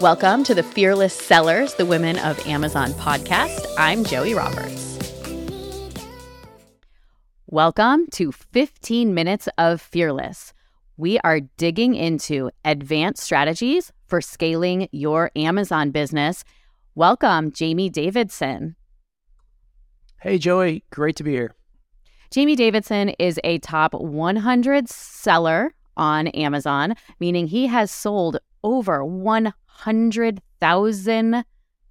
Welcome 0.00 0.42
to 0.42 0.56
the 0.56 0.64
Fearless 0.64 1.14
Sellers, 1.14 1.74
the 1.74 1.86
Women 1.86 2.18
of 2.18 2.44
Amazon 2.48 2.90
podcast. 2.94 3.64
I'm 3.78 4.02
Joie 4.02 4.34
Roberts. 4.34 4.98
Welcome 7.46 8.08
to 8.08 8.32
15 8.32 9.14
Minutes 9.14 9.48
of 9.56 9.80
Fearless. 9.80 10.52
We 10.96 11.20
are 11.20 11.38
digging 11.38 11.94
into 11.94 12.50
advanced 12.64 13.22
strategies 13.22 13.92
for 14.08 14.20
scaling 14.20 14.88
your 14.90 15.30
Amazon 15.36 15.92
business. 15.92 16.42
Welcome, 16.96 17.52
Jamie 17.52 17.88
Davidson. 17.88 18.74
Hey, 20.20 20.38
Joey. 20.38 20.82
Great 20.90 21.14
to 21.14 21.22
be 21.22 21.30
here. 21.34 21.54
Jamie 22.30 22.56
Davidson 22.56 23.10
is 23.18 23.40
a 23.42 23.56
top 23.58 23.94
100 23.94 24.86
seller 24.88 25.72
on 25.96 26.28
Amazon, 26.28 26.94
meaning 27.20 27.46
he 27.46 27.68
has 27.68 27.90
sold 27.90 28.38
over 28.62 29.02
100,000 29.04 31.44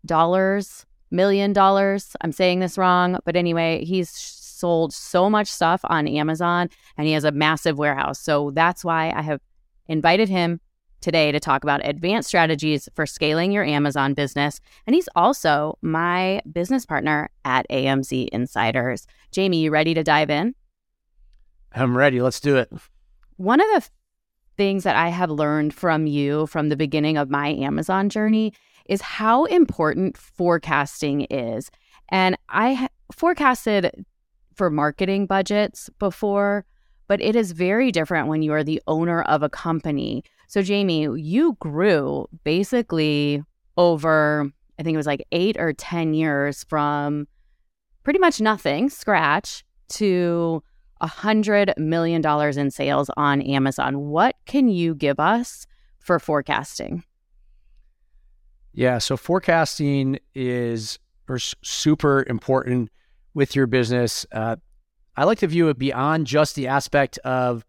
dollars, 0.06 0.86
million 1.12 1.54
dollars. 1.54 2.16
I'm 2.22 2.32
saying 2.32 2.60
this 2.60 2.78
wrong, 2.78 3.18
but 3.26 3.36
anyway, 3.36 3.84
he's 3.84 4.10
sold 4.10 4.94
so 4.94 5.30
much 5.30 5.48
stuff 5.48 5.82
on 5.86 6.08
Amazon 6.08 6.70
and 6.98 7.08
he 7.08 7.14
has 7.14 7.24
a 7.24 7.32
massive 7.32 7.78
warehouse. 7.78 8.20
So 8.20 8.52
that's 8.52 8.86
why 8.86 9.12
I 9.16 9.22
have 9.22 9.42
invited 9.88 10.30
him 10.30 10.60
today 11.02 11.32
to 11.32 11.40
talk 11.40 11.64
about 11.64 11.86
advanced 11.86 12.28
strategies 12.28 12.90
for 12.96 13.06
scaling 13.06 13.52
your 13.52 13.64
Amazon 13.64 14.14
business. 14.14 14.60
And 14.86 14.96
he's 14.96 15.10
also 15.16 15.78
my 15.82 16.42
business 16.52 16.86
partner 16.86 17.30
at 17.46 17.68
AMZ 17.70 18.30
Insiders. 18.30 19.08
Jamie, 19.32 19.62
you 19.62 19.72
ready 19.72 19.94
to 19.94 20.04
dive 20.04 20.30
in? 20.30 20.56
I'm 21.74 21.96
ready. 21.96 22.22
Let's 22.22 22.40
do 22.40 22.58
it. 22.58 22.72
One 23.38 23.62
of 23.62 23.68
the 23.68 23.90
things 24.58 24.84
that 24.84 24.96
I 24.96 25.10
have 25.10 25.30
learned 25.30 25.74
from 25.74 26.08
you 26.08 26.48
from 26.48 26.70
the 26.70 26.76
beginning 26.76 27.18
of 27.18 27.30
my 27.30 27.50
Amazon 27.50 28.10
journey 28.10 28.54
is 28.88 29.02
how 29.02 29.46
important 29.46 30.18
forecasting 30.18 31.22
is. 31.22 31.70
And 32.10 32.38
I 32.50 32.90
forecasted 33.12 34.06
for 34.56 34.70
marketing 34.70 35.28
budgets 35.28 35.90
before, 36.00 36.66
but 37.08 37.22
it 37.22 37.36
is 37.36 37.52
very 37.52 37.92
different 37.92 38.28
when 38.28 38.42
you 38.42 38.54
are 38.54 38.64
the 38.64 38.82
owner 38.88 39.22
of 39.24 39.44
a 39.44 39.50
company. 39.50 40.24
So, 40.48 40.62
Jamie, 40.62 41.08
you 41.20 41.58
grew 41.60 42.28
basically 42.44 43.44
over, 43.76 44.50
I 44.80 44.84
think 44.84 44.94
it 44.96 44.98
was 44.98 45.06
like 45.06 45.26
eight 45.32 45.58
or 45.60 45.74
10 45.74 46.14
years 46.14 46.64
from 46.64 47.28
pretty 48.04 48.20
much 48.20 48.40
nothing, 48.40 48.90
scratch, 48.90 49.66
to 49.90 50.64
a 51.02 51.08
hundred 51.08 51.74
million 51.78 52.22
dollars 52.22 52.58
in 52.58 52.72
sales 52.72 53.10
on 53.18 53.42
Amazon. 53.42 54.00
What 54.08 54.36
can 54.46 54.70
you 54.70 54.96
give 54.96 55.20
us 55.20 55.68
for 56.00 56.18
forecasting? 56.18 57.04
Yeah, 58.74 59.00
so 59.00 59.18
forecasting 59.18 60.20
is 60.34 60.98
super 61.62 62.26
important 62.28 62.90
with 63.34 63.56
your 63.56 63.68
business. 63.68 64.26
Uh, 64.32 64.56
I 65.18 65.26
like 65.26 65.40
to 65.40 65.48
view 65.48 65.68
it 65.70 65.78
beyond 65.78 66.26
just 66.28 66.56
the 66.56 66.68
aspect 66.68 67.18
of 67.20 67.66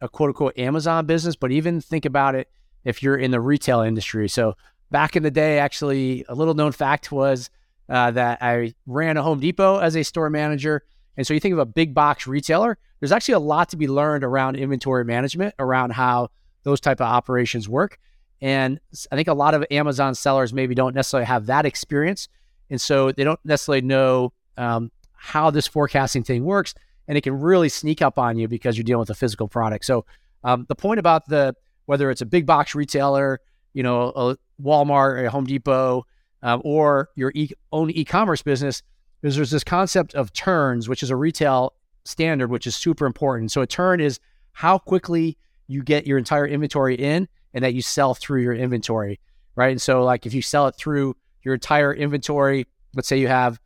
a 0.00 0.08
quote 0.08 0.28
unquote 0.28 0.58
Amazon 0.58 1.06
business, 1.06 1.36
but 1.36 1.50
even 1.50 1.80
think 1.80 2.04
about 2.04 2.34
it 2.34 2.50
if 2.84 3.02
you're 3.02 3.16
in 3.16 3.30
the 3.30 3.40
retail 3.40 3.80
industry. 3.80 4.28
So 4.28 4.56
back 4.90 5.16
in 5.16 5.22
the 5.22 5.30
day, 5.30 5.58
actually, 5.58 6.24
a 6.28 6.34
little 6.34 6.54
known 6.54 6.72
fact 6.72 7.12
was 7.12 7.50
uh, 7.88 8.10
that 8.12 8.38
I 8.42 8.74
ran 8.86 9.16
a 9.16 9.22
Home 9.22 9.40
Depot 9.40 9.78
as 9.78 9.96
a 9.96 10.02
store 10.02 10.30
manager. 10.30 10.82
And 11.16 11.26
so 11.26 11.34
you 11.34 11.40
think 11.40 11.52
of 11.52 11.58
a 11.58 11.66
big 11.66 11.92
box 11.92 12.26
retailer, 12.26 12.78
there's 13.00 13.12
actually 13.12 13.34
a 13.34 13.40
lot 13.40 13.68
to 13.70 13.76
be 13.76 13.88
learned 13.88 14.24
around 14.24 14.56
inventory 14.56 15.04
management, 15.04 15.54
around 15.58 15.92
how 15.92 16.28
those 16.62 16.80
type 16.80 17.00
of 17.00 17.06
operations 17.06 17.68
work. 17.68 17.98
And 18.40 18.80
I 19.10 19.16
think 19.16 19.28
a 19.28 19.34
lot 19.34 19.54
of 19.54 19.64
Amazon 19.70 20.14
sellers 20.14 20.52
maybe 20.52 20.74
don't 20.74 20.94
necessarily 20.94 21.26
have 21.26 21.46
that 21.46 21.66
experience. 21.66 22.28
And 22.70 22.80
so 22.80 23.12
they 23.12 23.24
don't 23.24 23.40
necessarily 23.44 23.82
know 23.82 24.32
um, 24.56 24.90
how 25.12 25.50
this 25.50 25.66
forecasting 25.66 26.22
thing 26.22 26.44
works. 26.44 26.74
And 27.10 27.18
it 27.18 27.22
can 27.22 27.40
really 27.40 27.68
sneak 27.68 28.02
up 28.02 28.20
on 28.20 28.38
you 28.38 28.46
because 28.46 28.76
you're 28.76 28.84
dealing 28.84 29.00
with 29.00 29.10
a 29.10 29.14
physical 29.14 29.48
product. 29.48 29.84
So 29.84 30.06
um, 30.44 30.64
the 30.68 30.76
point 30.76 31.00
about 31.00 31.26
the 31.28 31.56
whether 31.86 32.08
it's 32.08 32.20
a 32.20 32.26
big 32.26 32.46
box 32.46 32.76
retailer, 32.76 33.40
you 33.72 33.82
know, 33.82 34.12
a 34.14 34.36
Walmart, 34.62 35.26
a 35.26 35.28
Home 35.28 35.44
Depot, 35.44 36.06
um, 36.44 36.62
or 36.64 37.08
your 37.16 37.32
e- 37.34 37.50
own 37.72 37.90
e-commerce 37.90 38.42
business, 38.42 38.84
is 39.24 39.34
there's 39.34 39.50
this 39.50 39.64
concept 39.64 40.14
of 40.14 40.32
turns, 40.32 40.88
which 40.88 41.02
is 41.02 41.10
a 41.10 41.16
retail 41.16 41.74
standard, 42.04 42.48
which 42.48 42.64
is 42.68 42.76
super 42.76 43.06
important. 43.06 43.50
So 43.50 43.60
a 43.60 43.66
turn 43.66 44.00
is 44.00 44.20
how 44.52 44.78
quickly 44.78 45.36
you 45.66 45.82
get 45.82 46.06
your 46.06 46.16
entire 46.16 46.46
inventory 46.46 46.94
in 46.94 47.26
and 47.54 47.64
that 47.64 47.74
you 47.74 47.82
sell 47.82 48.14
through 48.14 48.42
your 48.42 48.54
inventory, 48.54 49.18
right? 49.56 49.72
And 49.72 49.82
so 49.82 50.04
like 50.04 50.26
if 50.26 50.32
you 50.32 50.42
sell 50.42 50.68
it 50.68 50.76
through 50.76 51.16
your 51.42 51.54
entire 51.54 51.92
inventory, 51.92 52.68
let's 52.94 53.08
say 53.08 53.18
you 53.18 53.26
have 53.26 53.58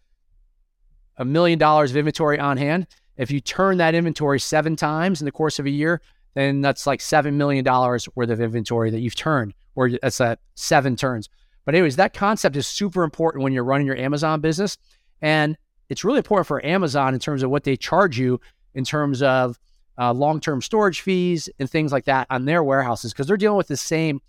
a 1.19 1.27
million 1.27 1.59
dollars 1.59 1.91
of 1.91 1.99
inventory 1.99 2.39
on 2.39 2.57
hand. 2.57 2.87
If 3.17 3.31
you 3.31 3.41
turn 3.41 3.79
that 3.79 3.95
inventory 3.95 4.41
seven 4.41 4.77
times 4.77 5.21
in 5.21 5.25
the 5.25 5.33
course 5.33 5.59
of 5.59 5.67
a 5.67 5.71
year, 5.71 6.01
then 6.35 6.61
that's 6.61 6.87
like 6.87 7.01
seven 7.01 7.37
million 7.39 7.65
dollars 7.65 8.09
worth 8.15 8.31
of 8.31 8.41
inventory 8.41 8.91
that 8.91 9.01
you've 9.01 9.15
turned, 9.15 9.55
or 9.75 9.91
that's 9.91 10.21
at 10.21 10.41
seven 10.55 10.97
turns. 10.97 11.29
But 11.65 11.75
anyways, 11.75 11.97
that 11.97 12.13
concept 12.13 12.57
is 12.57 12.67
super 12.67 13.05
important 13.05 13.43
when 13.43 13.53
you're 13.53 13.65
running 13.65 13.87
your 13.87 13.97
Amazon 13.97 14.41
business, 14.41 14.77
and 15.23 15.57
it's 15.89 16.05
really 16.05 16.19
important 16.19 16.47
for 16.47 16.65
Amazon 16.65 17.15
in 17.15 17.21
terms 17.21 17.43
of 17.43 17.51
what 17.51 17.65
they 17.65 17.77
charge 17.77 18.19
you 18.19 18.41
in 18.75 18.85
terms 18.85 19.23
of 19.23 19.59
uh, 19.99 20.13
long-term 20.13 20.61
storage 20.61 21.01
fees 21.01 21.49
and 21.59 21.71
things 21.71 21.93
like 21.93 22.05
that 22.07 22.27
on 22.31 22.45
their 22.45 22.65
warehouses 22.65 23.13
because 23.13 23.27
they're 23.27 23.37
dealing 23.37 23.57
with 23.57 23.69
the 23.69 23.77
same 23.77 24.21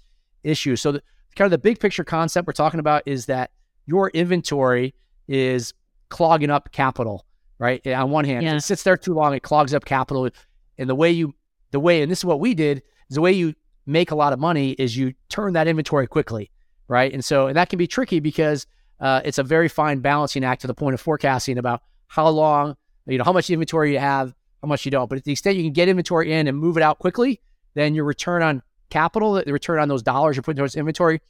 issue. 0.43 0.75
So, 0.75 0.93
the, 0.93 1.03
kind 1.35 1.47
of 1.47 1.51
the 1.51 1.57
big 1.57 1.79
picture 1.79 2.03
concept 2.03 2.47
we're 2.47 2.53
talking 2.53 2.79
about 2.79 3.03
is 3.05 3.25
that 3.25 3.51
your 3.85 4.09
inventory 4.11 4.93
is 5.27 5.73
clogging 6.09 6.49
up 6.49 6.71
capital, 6.71 7.25
right? 7.59 7.85
On 7.87 8.09
one 8.09 8.25
hand, 8.25 8.43
yeah. 8.43 8.55
it 8.55 8.61
sits 8.61 8.83
there 8.83 8.97
too 8.97 9.13
long, 9.13 9.33
it 9.33 9.41
clogs 9.41 9.73
up 9.73 9.85
capital. 9.85 10.29
And 10.77 10.89
the 10.89 10.95
way 10.95 11.11
you, 11.11 11.33
the 11.71 11.79
way, 11.79 12.01
and 12.01 12.11
this 12.11 12.19
is 12.19 12.25
what 12.25 12.39
we 12.39 12.53
did, 12.53 12.83
is 13.09 13.15
the 13.15 13.21
way 13.21 13.31
you 13.31 13.53
make 13.85 14.11
a 14.11 14.15
lot 14.15 14.33
of 14.33 14.39
money 14.39 14.71
is 14.71 14.97
you 14.97 15.13
turn 15.29 15.53
that 15.53 15.67
inventory 15.67 16.07
quickly, 16.07 16.51
right? 16.87 17.13
And 17.13 17.23
so, 17.23 17.47
and 17.47 17.55
that 17.55 17.69
can 17.69 17.77
be 17.77 17.87
tricky 17.87 18.19
because 18.19 18.67
uh, 18.99 19.21
it's 19.23 19.37
a 19.37 19.43
very 19.43 19.67
fine 19.67 19.99
balancing 19.99 20.43
act 20.43 20.61
to 20.61 20.67
the 20.67 20.73
point 20.73 20.93
of 20.93 21.01
forecasting 21.01 21.57
about 21.57 21.81
how 22.07 22.27
long, 22.29 22.75
you 23.07 23.17
know, 23.17 23.23
how 23.23 23.33
much 23.33 23.49
inventory 23.49 23.93
you 23.93 23.99
have, 23.99 24.33
how 24.61 24.67
much 24.67 24.85
you 24.85 24.91
don't. 24.91 25.09
But 25.09 25.17
at 25.17 25.23
the 25.23 25.31
extent 25.31 25.57
you 25.57 25.63
can 25.63 25.73
get 25.73 25.87
inventory 25.87 26.33
in 26.33 26.47
and 26.47 26.57
move 26.57 26.77
it 26.77 26.83
out 26.83 26.99
quickly, 26.99 27.41
then 27.73 27.93
your 27.93 28.05
return 28.05 28.41
on 28.41 28.61
capital, 28.89 29.33
the 29.33 29.53
return 29.53 29.79
on 29.79 29.87
those 29.87 30.03
dollars 30.03 30.35
you're 30.35 30.43
putting 30.43 30.57
towards 30.57 30.75
inventory 30.75 31.21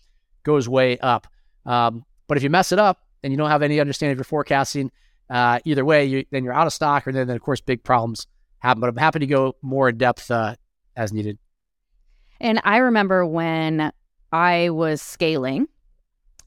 goes 0.44 0.70
way 0.70 0.98
up. 1.00 1.28
Um, 1.66 2.06
but 2.28 2.38
if 2.38 2.44
you 2.44 2.50
mess 2.50 2.72
it 2.72 2.80
up, 2.80 3.02
and 3.26 3.34
you 3.34 3.38
don't 3.38 3.50
have 3.50 3.64
any 3.64 3.80
understanding 3.80 4.12
of 4.12 4.20
your 4.20 4.24
forecasting, 4.24 4.92
uh, 5.30 5.60
either 5.66 5.84
way, 5.84 6.06
you, 6.06 6.26
then 6.32 6.44
you're 6.44 6.54
out 6.54 6.68
of 6.68 6.74
stock, 6.74 7.08
or 7.08 7.12
then, 7.12 7.28
then, 7.28 7.36
of 7.36 7.42
course 7.42 7.62
big 7.62 7.84
problems 7.84 8.28
happen. 8.60 8.82
But 8.82 8.90
I'm 8.90 8.98
happy 8.98 9.20
to 9.20 9.28
go 9.28 9.56
more 9.62 9.90
in 9.90 9.98
depth 9.98 10.30
uh, 10.30 10.56
as 10.96 11.14
needed. 11.14 11.38
And 12.40 12.62
I 12.64 12.78
remember 12.78 13.26
when 13.26 13.92
I 14.32 14.70
was 14.70 15.02
scaling 15.02 15.68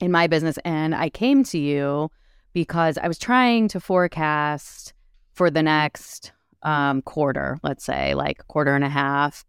in 0.00 0.10
my 0.10 0.26
business, 0.26 0.58
and 0.64 0.94
I 0.94 1.10
came 1.10 1.44
to 1.44 1.58
you 1.58 2.10
because 2.52 2.98
I 2.98 3.08
was 3.08 3.18
trying 3.18 3.68
to 3.68 3.80
forecast 3.80 4.92
for 5.32 5.50
the 5.50 5.62
next 5.62 6.32
um, 6.62 7.02
quarter, 7.02 7.58
let's 7.62 7.84
say, 7.84 8.14
like 8.14 8.46
quarter 8.48 8.74
and 8.74 8.84
a 8.84 8.88
half, 8.88 9.44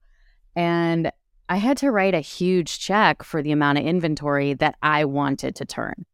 and 0.55 1.11
I 1.49 1.57
had 1.57 1.77
to 1.77 1.89
write 1.89 2.13
a 2.13 2.19
huge 2.19 2.79
check 2.79 3.23
for 3.23 3.41
the 3.41 3.51
amount 3.51 3.79
of 3.79 3.85
inventory 3.85 4.53
that 4.55 4.75
I 4.83 5.05
wanted 5.05 5.55
to 5.55 5.65
turn. 5.65 6.05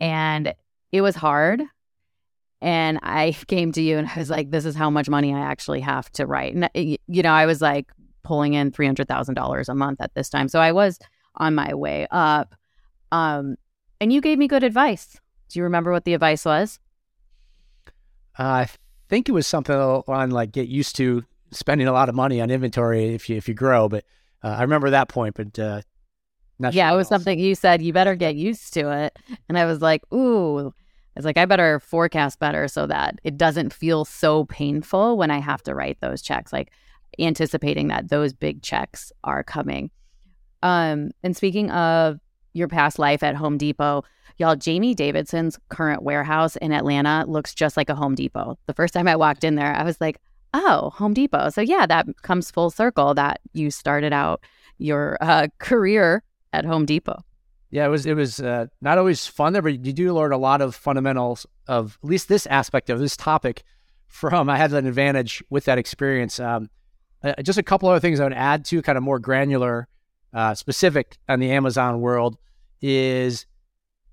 And 0.00 0.54
it 0.92 1.00
was 1.00 1.16
hard. 1.16 1.62
And 2.62 2.98
I 3.02 3.36
came 3.48 3.72
to 3.72 3.82
you 3.82 3.98
and 3.98 4.08
I 4.08 4.18
was 4.18 4.30
like, 4.30 4.50
this 4.50 4.64
is 4.64 4.74
how 4.74 4.88
much 4.90 5.08
money 5.08 5.34
I 5.34 5.40
actually 5.40 5.80
have 5.80 6.10
to 6.12 6.26
write. 6.26 6.54
And, 6.54 6.70
you 6.74 7.22
know, 7.22 7.32
I 7.32 7.46
was 7.46 7.60
like 7.60 7.90
pulling 8.24 8.54
in 8.54 8.72
$300,000 8.72 9.68
a 9.68 9.74
month 9.74 10.00
at 10.00 10.14
this 10.14 10.28
time. 10.28 10.48
So 10.48 10.60
I 10.60 10.72
was 10.72 10.98
on 11.36 11.54
my 11.54 11.74
way 11.74 12.06
up. 12.10 12.54
Um, 13.12 13.56
and 14.00 14.12
you 14.12 14.20
gave 14.20 14.38
me 14.38 14.48
good 14.48 14.64
advice. 14.64 15.18
Do 15.48 15.58
you 15.58 15.64
remember 15.64 15.92
what 15.92 16.04
the 16.04 16.14
advice 16.14 16.44
was? 16.44 16.78
Uh, 18.38 18.42
I 18.42 18.68
think 19.08 19.28
it 19.28 19.32
was 19.32 19.46
something 19.46 19.76
on 19.76 20.30
like 20.30 20.52
get 20.52 20.68
used 20.68 20.96
to 20.96 21.24
spending 21.50 21.86
a 21.86 21.92
lot 21.92 22.08
of 22.08 22.14
money 22.14 22.40
on 22.40 22.50
inventory 22.50 23.14
if 23.14 23.28
you 23.30 23.36
if 23.36 23.48
you 23.48 23.54
grow. 23.54 23.88
But 23.88 24.04
uh, 24.42 24.48
I 24.48 24.62
remember 24.62 24.90
that 24.90 25.08
point. 25.08 25.36
But 25.36 25.58
uh, 25.58 25.82
not 26.58 26.74
yeah, 26.74 26.92
it 26.92 26.96
was 26.96 27.04
else. 27.04 27.08
something 27.10 27.38
you 27.38 27.54
said 27.54 27.82
you 27.82 27.92
better 27.92 28.14
get 28.14 28.34
used 28.34 28.74
to 28.74 28.90
it. 28.90 29.18
And 29.48 29.56
I 29.56 29.64
was 29.64 29.80
like, 29.80 30.02
ooh, 30.12 30.74
I 31.16 31.18
was 31.18 31.24
like, 31.24 31.38
I 31.38 31.46
better 31.46 31.80
forecast 31.80 32.38
better 32.38 32.68
so 32.68 32.86
that 32.86 33.18
it 33.24 33.38
doesn't 33.38 33.72
feel 33.72 34.04
so 34.04 34.44
painful 34.44 35.16
when 35.16 35.30
I 35.30 35.38
have 35.38 35.62
to 35.62 35.74
write 35.74 35.98
those 36.00 36.20
checks, 36.20 36.52
like 36.52 36.70
anticipating 37.18 37.88
that 37.88 38.10
those 38.10 38.34
big 38.34 38.60
checks 38.60 39.12
are 39.24 39.42
coming. 39.42 39.90
Um, 40.62 41.10
and 41.22 41.34
speaking 41.34 41.70
of 41.70 42.20
your 42.52 42.68
past 42.68 42.98
life 42.98 43.22
at 43.22 43.34
Home 43.34 43.56
Depot, 43.56 44.04
y'all, 44.36 44.56
Jamie 44.56 44.94
Davidson's 44.94 45.58
current 45.70 46.02
warehouse 46.02 46.56
in 46.56 46.70
Atlanta 46.70 47.24
looks 47.26 47.54
just 47.54 47.78
like 47.78 47.88
a 47.88 47.94
Home 47.94 48.14
Depot. 48.14 48.58
The 48.66 48.74
first 48.74 48.92
time 48.92 49.08
I 49.08 49.16
walked 49.16 49.42
in 49.42 49.54
there, 49.54 49.74
I 49.74 49.84
was 49.84 50.00
like, 50.00 50.20
Oh, 50.52 50.90
Home 50.96 51.14
Depot. 51.14 51.50
So 51.50 51.60
yeah, 51.60 51.86
that 51.86 52.06
comes 52.22 52.50
full 52.50 52.70
circle 52.70 53.14
that 53.14 53.40
you 53.52 53.70
started 53.70 54.12
out 54.12 54.42
your 54.78 55.16
uh, 55.20 55.48
career 55.58 56.22
at 56.52 56.64
Home 56.64 56.84
Depot. 56.86 57.22
Yeah, 57.70 57.86
it 57.86 57.88
was 57.88 58.06
it 58.06 58.14
was 58.14 58.40
uh, 58.40 58.66
not 58.80 58.98
always 58.98 59.26
fun 59.26 59.52
there, 59.52 59.62
but 59.62 59.84
you 59.84 59.92
do 59.92 60.12
learn 60.14 60.32
a 60.32 60.38
lot 60.38 60.60
of 60.62 60.74
fundamentals 60.74 61.46
of 61.66 61.98
at 62.02 62.08
least 62.08 62.28
this 62.28 62.46
aspect 62.46 62.90
of 62.90 62.98
this 62.98 63.16
topic. 63.16 63.64
From 64.06 64.48
I 64.48 64.56
had 64.56 64.72
an 64.72 64.86
advantage 64.86 65.42
with 65.50 65.64
that 65.64 65.78
experience. 65.78 66.38
Um, 66.38 66.70
uh, 67.24 67.34
just 67.42 67.58
a 67.58 67.62
couple 67.62 67.88
other 67.88 67.98
things 67.98 68.20
I 68.20 68.24
would 68.24 68.32
add 68.32 68.64
to 68.66 68.80
kind 68.82 68.96
of 68.96 69.02
more 69.02 69.18
granular, 69.18 69.88
uh, 70.32 70.54
specific 70.54 71.18
on 71.28 71.40
the 71.40 71.50
Amazon 71.50 72.00
world 72.00 72.36
is 72.80 73.46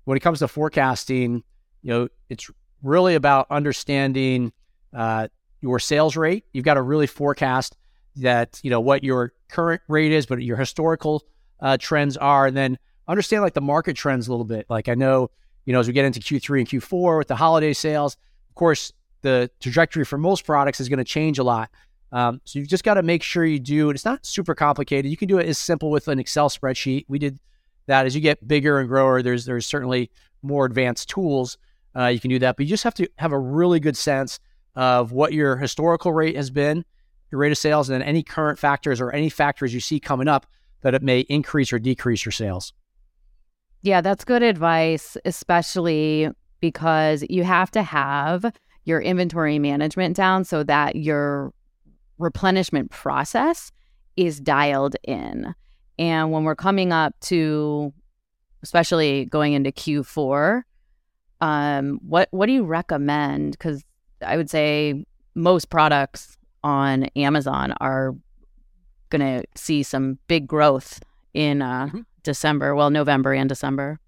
when 0.04 0.16
it 0.16 0.20
comes 0.20 0.40
to 0.40 0.48
forecasting. 0.48 1.44
You 1.82 1.90
know, 1.90 2.08
it's 2.28 2.50
really 2.82 3.14
about 3.14 3.46
understanding 3.50 4.52
uh, 4.92 5.28
your 5.60 5.78
sales 5.78 6.16
rate. 6.16 6.44
You've 6.52 6.64
got 6.64 6.74
to 6.74 6.82
really 6.82 7.06
forecast 7.06 7.76
that 8.16 8.60
you 8.62 8.70
know 8.70 8.80
what 8.80 9.04
your 9.04 9.32
current 9.48 9.82
rate 9.88 10.12
is, 10.12 10.26
but 10.26 10.42
your 10.42 10.56
historical 10.56 11.22
uh, 11.60 11.76
trends 11.78 12.16
are, 12.16 12.46
and 12.46 12.56
then 12.56 12.78
understand 13.08 13.42
like 13.42 13.54
the 13.54 13.60
market 13.60 13.96
trends 13.96 14.28
a 14.28 14.30
little 14.30 14.44
bit. 14.44 14.66
Like 14.68 14.88
I 14.88 14.94
know, 14.94 15.30
you 15.64 15.72
know, 15.72 15.80
as 15.80 15.86
we 15.86 15.92
get 15.92 16.04
into 16.04 16.20
Q3 16.20 16.60
and 16.60 16.68
Q4 16.68 17.18
with 17.18 17.28
the 17.28 17.36
holiday 17.36 17.72
sales, 17.72 18.16
of 18.48 18.54
course, 18.54 18.92
the 19.22 19.50
trajectory 19.60 20.04
for 20.04 20.18
most 20.18 20.44
products 20.44 20.80
is 20.80 20.88
going 20.88 20.98
to 20.98 21.04
change 21.04 21.38
a 21.38 21.44
lot. 21.44 21.70
Um, 22.12 22.40
so 22.44 22.58
you've 22.58 22.68
just 22.68 22.84
got 22.84 22.94
to 22.94 23.02
make 23.02 23.22
sure 23.22 23.44
you 23.44 23.58
do, 23.58 23.88
and 23.88 23.96
it's 23.96 24.04
not 24.04 24.24
super 24.24 24.54
complicated. 24.54 25.10
You 25.10 25.16
can 25.16 25.26
do 25.26 25.38
it 25.38 25.46
as 25.46 25.58
simple 25.58 25.90
with 25.90 26.06
an 26.08 26.18
Excel 26.18 26.48
spreadsheet. 26.48 27.06
We 27.08 27.18
did 27.18 27.40
that. 27.86 28.06
As 28.06 28.14
you 28.14 28.20
get 28.20 28.46
bigger 28.46 28.78
and 28.78 28.88
grower, 28.88 29.22
there's 29.22 29.44
there's 29.44 29.66
certainly 29.66 30.10
more 30.42 30.66
advanced 30.66 31.08
tools 31.08 31.58
uh, 31.96 32.06
you 32.06 32.20
can 32.20 32.30
do 32.30 32.38
that. 32.40 32.56
But 32.56 32.66
you 32.66 32.70
just 32.70 32.84
have 32.84 32.94
to 32.94 33.08
have 33.18 33.32
a 33.32 33.38
really 33.38 33.80
good 33.80 33.96
sense 33.96 34.40
of 34.74 35.12
what 35.12 35.32
your 35.32 35.56
historical 35.56 36.12
rate 36.12 36.36
has 36.36 36.50
been, 36.50 36.84
your 37.30 37.40
rate 37.40 37.52
of 37.52 37.58
sales, 37.58 37.88
and 37.88 38.00
then 38.00 38.06
any 38.06 38.22
current 38.22 38.58
factors 38.58 39.00
or 39.00 39.12
any 39.12 39.28
factors 39.28 39.72
you 39.72 39.80
see 39.80 40.00
coming 40.00 40.28
up 40.28 40.46
that 40.82 40.94
it 40.94 41.02
may 41.02 41.20
increase 41.20 41.72
or 41.72 41.78
decrease 41.78 42.24
your 42.24 42.32
sales. 42.32 42.72
Yeah, 43.84 44.00
that's 44.00 44.24
good 44.24 44.42
advice, 44.42 45.18
especially 45.26 46.30
because 46.60 47.22
you 47.28 47.44
have 47.44 47.70
to 47.72 47.82
have 47.82 48.50
your 48.86 48.98
inventory 48.98 49.58
management 49.58 50.16
down 50.16 50.44
so 50.44 50.62
that 50.62 50.96
your 50.96 51.52
replenishment 52.16 52.90
process 52.90 53.72
is 54.16 54.40
dialed 54.40 54.96
in. 55.02 55.54
And 55.98 56.32
when 56.32 56.44
we're 56.44 56.56
coming 56.56 56.94
up 56.94 57.14
to, 57.24 57.92
especially 58.62 59.26
going 59.26 59.52
into 59.52 59.70
Q4, 59.70 60.62
um, 61.42 62.00
what 62.08 62.28
what 62.30 62.46
do 62.46 62.52
you 62.52 62.64
recommend? 62.64 63.50
Because 63.50 63.84
I 64.24 64.38
would 64.38 64.48
say 64.48 65.04
most 65.34 65.68
products 65.68 66.38
on 66.62 67.04
Amazon 67.16 67.74
are 67.82 68.14
going 69.10 69.20
to 69.20 69.44
see 69.56 69.82
some 69.82 70.18
big 70.26 70.46
growth 70.46 71.02
in 71.34 71.60
uh, 71.60 71.88
mm-hmm. 71.88 72.00
December, 72.24 72.74
well, 72.74 72.90
November 72.90 73.32
and 73.32 73.48
December. 73.48 74.00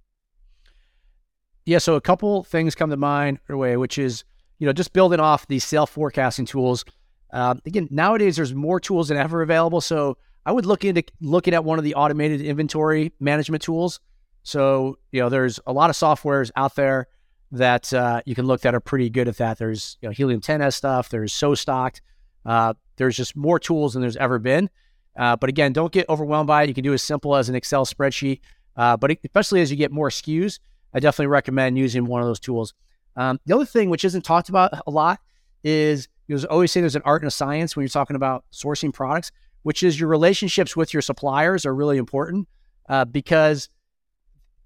Yeah, 1.65 1.79
so 1.79 1.95
a 1.95 2.01
couple 2.01 2.45
things 2.45 2.75
come 2.75 2.91
to 2.91 2.97
mind 2.97 3.39
way, 3.49 3.77
which 3.77 3.99
is 3.99 4.25
you 4.59 4.67
know 4.67 4.73
just 4.73 4.93
building 4.93 5.21
off 5.21 5.47
these 5.49 5.65
self 5.65 5.91
forecasting 5.91 6.47
tools. 6.47 6.85
Uh, 7.33 7.57
again, 7.67 7.89
nowadays 7.91 8.37
there's 8.37 8.55
more 8.55 8.81
tools 8.81 9.09
than 9.09 9.17
ever 9.17 9.43
available. 9.43 9.81
So 9.81 10.17
I 10.45 10.53
would 10.53 10.65
look 10.65 10.85
into 10.85 11.03
looking 11.21 11.55
at 11.55 11.65
one 11.65 11.79
of 11.79 11.85
the 11.85 11.95
automated 11.95 12.41
inventory 12.41 13.13
management 13.21 13.63
tools. 13.63 14.01
So 14.43 14.99
you 15.11 15.21
know 15.21 15.29
there's 15.29 15.59
a 15.67 15.73
lot 15.73 15.91
of 15.91 15.97
softwares 15.97 16.51
out 16.57 16.77
there 16.77 17.09
that 17.53 17.93
uh, 17.93 18.23
you 18.27 18.35
can 18.35 18.47
look 18.47 18.61
that 18.63 18.75
are 18.75 18.81
pretty 18.81 19.11
good 19.11 19.29
at 19.29 19.37
that. 19.39 19.59
There's 19.59 19.99
you 20.01 20.09
know, 20.09 20.13
Helium 20.13 20.41
10S 20.41 20.75
stuff. 20.75 21.09
There's 21.09 21.33
SoStocked. 21.33 22.01
Uh, 22.45 22.75
there's 22.97 23.17
just 23.17 23.37
more 23.37 23.59
tools 23.59 23.93
than 23.93 24.03
there's 24.03 24.17
ever 24.17 24.39
been. 24.39 24.71
Uh, 25.17 25.37
but 25.37 25.49
again, 25.49 25.73
don't 25.73 25.93
get 25.93 26.09
overwhelmed 26.09 26.47
by 26.47 26.63
it. 26.63 26.69
You 26.69 26.75
can 26.75 26.85
do 26.85 26.93
as 26.93 27.03
simple 27.03 27.37
as 27.37 27.49
an 27.49 27.55
Excel 27.55 27.87
spreadsheet. 27.87 28.41
Uh, 28.77 28.97
but 28.97 29.17
especially 29.25 29.63
as 29.63 29.71
you 29.71 29.77
get 29.77 29.91
more 29.91 30.11
SKUs, 30.11 30.59
I 30.93 31.01
definitely 31.01 31.29
recommend 31.29 31.79
using 31.79 32.05
one 32.05 32.21
of 32.21 32.27
those 32.27 32.41
tools. 32.41 32.75
Um, 33.17 33.41
the 33.47 33.55
other 33.55 33.65
thing, 33.65 33.89
which 33.89 34.05
isn't 34.05 34.23
talked 34.23 34.49
about 34.49 34.73
a 34.87 34.91
lot, 34.91 35.21
is 35.65 36.09
you 36.29 36.39
always 36.51 36.71
say 36.73 36.81
there's 36.81 36.97
an 36.97 37.03
art 37.05 37.23
and 37.23 37.29
a 37.29 37.31
science 37.31 37.75
when 37.75 37.83
you're 37.83 37.89
talking 37.89 38.17
about 38.17 38.45
sourcing 38.53 38.93
products, 38.93 39.33
which 39.63 39.83
is 39.83 39.99
your 39.99 40.09
relationships 40.09 40.77
with 40.77 40.93
your 40.93 41.03
suppliers 41.03 41.65
are 41.65 41.75
really 41.75 41.97
important 41.99 42.49
uh, 42.89 43.05
because 43.05 43.69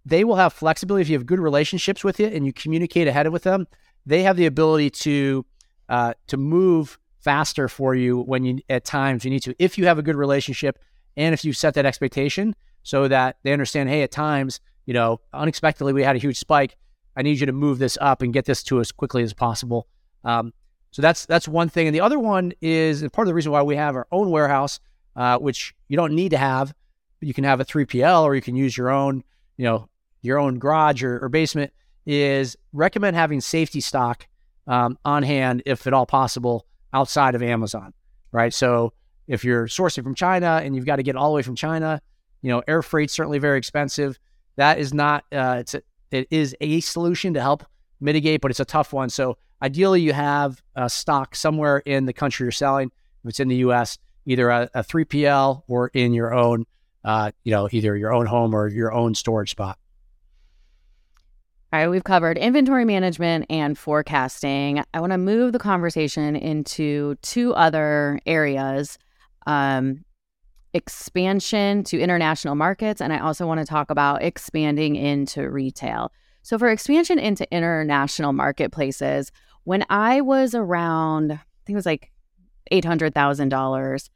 they 0.05 0.25
will 0.25 0.37
have 0.37 0.53
flexibility 0.53 1.03
if 1.03 1.09
you 1.09 1.17
have 1.17 1.27
good 1.27 1.39
relationships 1.39 2.03
with 2.03 2.19
you 2.19 2.27
and 2.27 2.45
you 2.47 2.53
communicate 2.53 3.07
ahead 3.07 3.27
of 3.27 3.33
with 3.33 3.43
them. 3.43 3.67
They 4.07 4.23
have 4.23 4.37
the 4.37 4.47
ability 4.47 4.91
to 4.91 5.45
uh, 5.89 6.15
to 6.29 6.37
move 6.37 6.99
faster 7.21 7.69
for 7.69 7.95
you 7.95 8.21
when 8.21 8.45
you 8.45 8.59
at 8.69 8.85
times 8.85 9.25
you 9.25 9.31
need 9.31 9.43
to. 9.43 9.55
If 9.59 9.79
you 9.79 9.87
have 9.87 9.99
a 9.99 10.03
good 10.03 10.17
relationship 10.17 10.79
and 11.17 11.35
if 11.35 11.45
you 11.45 11.53
set 11.53 11.75
that 11.75 11.87
expectation 11.87 12.55
so 12.83 13.09
that 13.09 13.37
they 13.43 13.53
understand, 13.53 13.89
hey, 13.89 14.03
at 14.03 14.11
times 14.11 14.61
you 14.87 14.95
know 14.95 15.21
unexpectedly 15.33 15.93
we 15.93 16.03
had 16.03 16.17
a 16.17 16.19
huge 16.19 16.39
spike. 16.39 16.77
I 17.17 17.23
need 17.23 17.41
you 17.41 17.47
to 17.47 17.53
move 17.53 17.79
this 17.79 17.99
up 18.01 18.23
and 18.23 18.33
get 18.33 18.45
this 18.45 18.63
to 18.65 18.81
as 18.81 18.93
quickly 18.93 19.23
as 19.23 19.35
possible. 19.35 19.87
Um, 20.25 20.53
so 20.91 21.03
that's 21.03 21.27
that's 21.27 21.47
one 21.47 21.69
thing, 21.69 21.87
and 21.87 21.95
the 21.95 22.01
other 22.01 22.19
one 22.19 22.53
is 22.61 23.03
part 23.13 23.27
of 23.27 23.31
the 23.31 23.35
reason 23.35 23.53
why 23.53 23.63
we 23.63 23.77
have 23.77 23.95
our 23.95 24.07
own 24.11 24.31
warehouse, 24.31 24.81
uh, 25.17 25.39
which 25.39 25.75
you 25.89 25.97
don't 25.97 26.15
need 26.15 26.31
to 26.31 26.39
have. 26.39 26.75
You 27.21 27.35
can 27.35 27.45
have 27.45 27.61
a 27.61 27.65
3PL 27.65 28.23
or 28.23 28.35
you 28.35 28.41
can 28.41 28.57
use 28.57 28.77
your 28.77 28.89
own, 28.89 29.23
you 29.59 29.67
know, 29.67 29.89
your 30.23 30.39
own 30.39 30.59
garage 30.59 31.03
or, 31.03 31.23
or 31.23 31.29
basement 31.29 31.71
is 32.07 32.57
recommend 32.73 33.15
having 33.15 33.43
safety 33.43 33.81
stock 33.81 34.27
um, 34.67 34.99
on 35.05 35.23
hand 35.23 35.63
if 35.67 35.87
at 35.87 35.93
all 35.93 36.07
possible 36.07 36.67
outside 36.93 37.35
of 37.35 37.43
Amazon, 37.43 37.93
right? 38.33 38.53
So 38.53 38.93
if 39.27 39.45
you're 39.45 39.67
sourcing 39.67 40.03
from 40.03 40.15
China 40.15 40.61
and 40.63 40.75
you've 40.75 40.87
got 40.87 40.97
to 40.97 41.03
get 41.03 41.17
all 41.17 41.31
the 41.31 41.37
way 41.37 41.43
from 41.43 41.57
China, 41.57 42.01
you 42.43 42.51
know, 42.51 42.63
air 42.67 42.83
freight 42.83 43.11
certainly 43.11 43.39
very 43.39 43.59
expensive. 43.59 44.19
That 44.57 44.79
is 44.79 44.93
not 44.93 45.25
uh, 45.33 45.59
it's 45.61 45.75
a, 45.75 45.83
it 46.11 46.27
is 46.31 46.57
a 46.61 46.81
solution 46.81 47.35
to 47.35 47.41
help 47.41 47.65
mitigate, 48.01 48.41
but 48.41 48.51
it's 48.51 48.61
a 48.61 48.65
tough 48.65 48.93
one. 48.93 49.11
So 49.11 49.37
ideally, 49.63 50.01
you 50.01 50.13
have 50.13 50.63
a 50.75 50.89
stock 50.89 51.35
somewhere 51.37 51.79
in 51.79 52.07
the 52.07 52.13
country 52.13 52.45
you're 52.45 52.53
selling. 52.53 52.91
If 53.25 53.31
it's 53.31 53.41
in 53.41 53.49
the 53.49 53.57
U.S., 53.57 53.99
either 54.27 54.49
a, 54.51 54.69
a 54.75 54.83
3PL 54.83 55.63
or 55.69 55.89
in 55.89 56.13
your 56.13 56.35
own, 56.35 56.67
uh, 57.05 57.31
you 57.45 57.53
know, 57.53 57.69
either 57.71 57.97
your 57.97 58.13
own 58.13 58.27
home 58.27 58.55
or 58.55 58.69
your 58.69 58.93
own 58.93 59.15
storage 59.15 59.51
spot. 59.51 59.79
All 61.73 61.79
right, 61.79 61.89
we've 61.89 62.03
covered 62.03 62.37
inventory 62.37 62.85
management 62.85 63.47
and 63.49 63.79
forecasting. 63.79 64.83
I 64.93 64.99
want 64.99 65.13
to 65.13 65.19
move 65.19 65.53
the 65.53 65.61
conversation 65.61 66.35
into 66.35 67.15
two 67.23 67.55
other 67.55 68.19
areas 68.27 68.99
um, 69.47 70.05
expansion 70.75 71.85
to 71.85 72.01
international 72.01 72.57
markets. 72.57 73.01
And 73.01 73.13
I 73.13 73.21
also 73.21 73.47
want 73.47 73.61
to 73.61 73.67
talk 73.67 73.89
about 73.89 74.21
expanding 74.21 74.97
into 74.97 75.49
retail. 75.49 76.11
So, 76.43 76.59
for 76.59 76.69
expansion 76.69 77.21
into 77.21 77.47
international 77.55 78.33
marketplaces, 78.33 79.31
when 79.63 79.85
I 79.91 80.23
was 80.23 80.57
around, 80.57 81.31
I 81.33 81.41
think 81.67 81.75
it 81.75 81.77
was 81.77 81.87
like 81.87 82.11
$800,000 82.73 84.11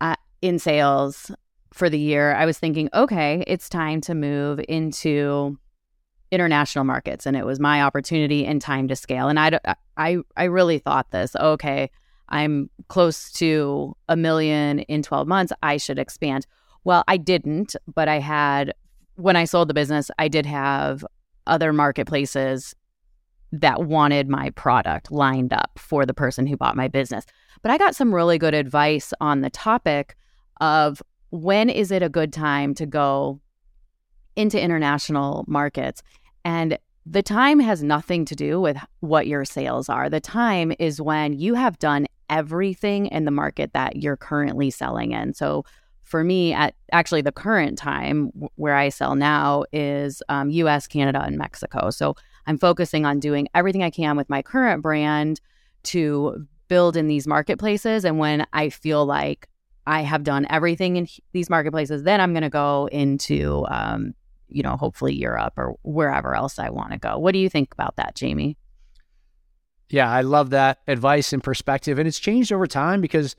uh, 0.00 0.14
in 0.40 0.58
sales 0.58 1.30
for 1.74 1.90
the 1.90 1.98
year, 1.98 2.34
I 2.34 2.46
was 2.46 2.58
thinking, 2.58 2.88
okay, 2.94 3.44
it's 3.46 3.68
time 3.68 4.00
to 4.02 4.14
move 4.14 4.60
into 4.68 5.58
international 6.30 6.84
markets 6.84 7.26
and 7.26 7.36
it 7.36 7.44
was 7.44 7.58
my 7.58 7.82
opportunity 7.82 8.46
and 8.46 8.60
time 8.60 8.88
to 8.88 8.96
scale. 8.96 9.28
And 9.28 9.38
i 9.38 9.58
i 9.96 10.18
i 10.36 10.44
really 10.44 10.78
thought 10.78 11.10
this 11.10 11.34
okay 11.36 11.90
i'm 12.28 12.70
close 12.88 13.32
to 13.32 13.96
a 14.08 14.16
million 14.16 14.80
in 14.80 15.02
12 15.02 15.26
months 15.26 15.52
i 15.62 15.76
should 15.76 15.98
expand. 15.98 16.46
Well 16.84 17.04
i 17.08 17.16
didn't 17.16 17.74
but 17.92 18.08
i 18.08 18.18
had 18.20 18.74
when 19.16 19.36
i 19.36 19.44
sold 19.44 19.68
the 19.68 19.74
business 19.74 20.10
i 20.18 20.28
did 20.28 20.46
have 20.46 21.04
other 21.46 21.72
marketplaces 21.72 22.74
that 23.52 23.84
wanted 23.84 24.28
my 24.28 24.50
product 24.50 25.10
lined 25.10 25.52
up 25.52 25.72
for 25.76 26.06
the 26.06 26.14
person 26.14 26.46
who 26.46 26.56
bought 26.56 26.76
my 26.76 26.86
business. 26.86 27.24
But 27.62 27.72
i 27.72 27.78
got 27.78 27.96
some 27.96 28.14
really 28.14 28.38
good 28.38 28.54
advice 28.54 29.12
on 29.20 29.40
the 29.40 29.50
topic 29.50 30.16
of 30.60 31.02
when 31.30 31.68
is 31.70 31.90
it 31.90 32.02
a 32.02 32.08
good 32.08 32.32
time 32.32 32.74
to 32.74 32.86
go 32.86 33.40
into 34.36 34.60
international 34.60 35.44
markets 35.48 36.02
and 36.44 36.78
the 37.06 37.22
time 37.22 37.60
has 37.60 37.82
nothing 37.82 38.24
to 38.26 38.34
do 38.34 38.60
with 38.60 38.76
what 39.00 39.26
your 39.26 39.44
sales 39.44 39.88
are. 39.88 40.08
The 40.08 40.20
time 40.20 40.72
is 40.78 41.00
when 41.00 41.32
you 41.32 41.54
have 41.54 41.78
done 41.78 42.06
everything 42.28 43.06
in 43.06 43.24
the 43.24 43.30
market 43.30 43.72
that 43.72 43.96
you're 43.96 44.16
currently 44.16 44.70
selling 44.70 45.12
in. 45.12 45.34
So 45.34 45.64
for 46.02 46.22
me, 46.22 46.52
at 46.52 46.74
actually 46.92 47.22
the 47.22 47.32
current 47.32 47.78
time 47.78 48.30
where 48.56 48.76
I 48.76 48.88
sell 48.88 49.14
now 49.14 49.64
is 49.72 50.22
um, 50.28 50.50
US, 50.50 50.86
Canada, 50.86 51.22
and 51.22 51.38
Mexico. 51.38 51.90
So 51.90 52.14
I'm 52.46 52.58
focusing 52.58 53.04
on 53.04 53.20
doing 53.20 53.48
everything 53.54 53.82
I 53.82 53.90
can 53.90 54.16
with 54.16 54.28
my 54.28 54.42
current 54.42 54.82
brand 54.82 55.40
to 55.84 56.46
build 56.68 56.96
in 56.96 57.08
these 57.08 57.26
marketplaces. 57.26 58.04
And 58.04 58.18
when 58.18 58.46
I 58.52 58.70
feel 58.70 59.06
like 59.06 59.48
I 59.86 60.02
have 60.02 60.22
done 60.22 60.46
everything 60.50 60.96
in 60.96 61.08
these 61.32 61.50
marketplaces, 61.50 62.02
then 62.02 62.20
I'm 62.20 62.32
going 62.32 62.42
to 62.42 62.50
go 62.50 62.88
into 62.92 63.66
um, 63.68 64.14
you 64.50 64.62
know, 64.62 64.76
hopefully 64.76 65.14
Europe 65.14 65.54
or 65.56 65.76
wherever 65.82 66.34
else 66.34 66.58
I 66.58 66.70
want 66.70 66.92
to 66.92 66.98
go. 66.98 67.18
What 67.18 67.32
do 67.32 67.38
you 67.38 67.48
think 67.48 67.72
about 67.72 67.96
that, 67.96 68.14
Jamie? 68.14 68.56
Yeah, 69.90 70.10
I 70.10 70.20
love 70.20 70.50
that 70.50 70.78
advice 70.86 71.32
and 71.32 71.42
perspective. 71.42 71.98
And 71.98 72.06
it's 72.06 72.20
changed 72.20 72.52
over 72.52 72.66
time 72.66 73.00
because 73.00 73.34